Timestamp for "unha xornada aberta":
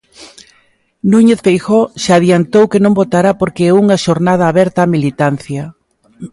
3.83-4.85